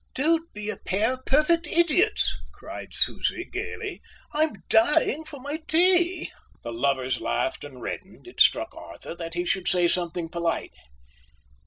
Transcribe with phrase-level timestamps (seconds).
[0.15, 4.01] "Don't be a pair of perfect idiots," cried Susie gaily.
[4.33, 6.31] "I'm dying for my tea."
[6.63, 8.25] The lovers laughed and reddened.
[8.27, 10.73] It struck Arthur that he should say something polite.